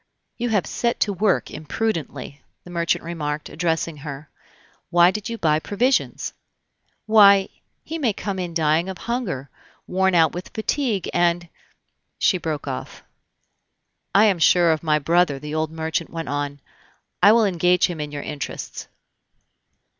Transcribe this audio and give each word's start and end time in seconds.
"You 0.39 0.49
have 0.49 0.65
set 0.65 0.99
to 1.01 1.13
work 1.13 1.51
imprudently," 1.51 2.41
the 2.63 2.71
merchant 2.71 3.03
remarked, 3.03 3.49
addressing 3.49 3.97
her. 3.97 4.31
"Why 4.89 5.11
did 5.11 5.29
you 5.29 5.37
buy 5.37 5.59
provisions?" 5.59 6.33
"Why, 7.05 7.49
he 7.83 7.99
may 7.99 8.11
come 8.11 8.39
in 8.39 8.55
dying 8.55 8.89
of 8.89 8.97
hunger, 8.97 9.51
worn 9.85 10.15
out 10.15 10.31
with 10.33 10.49
fatigue, 10.55 11.07
and" 11.13 11.47
She 12.17 12.39
broke 12.39 12.67
off. 12.67 13.03
"I 14.15 14.25
am 14.25 14.39
sure 14.39 14.71
of 14.71 14.81
my 14.81 14.97
brother," 14.97 15.37
the 15.37 15.53
old 15.53 15.69
merchant 15.69 16.09
went 16.09 16.29
on; 16.29 16.61
"I 17.21 17.31
will 17.31 17.45
engage 17.45 17.85
him 17.85 18.01
in 18.01 18.11
your 18.11 18.23
interests." 18.23 18.87